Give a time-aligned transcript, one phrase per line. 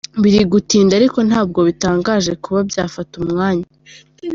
[0.21, 3.67] Biri gutinda, ariko ntabwo bitangaje kuba byafata umwanya.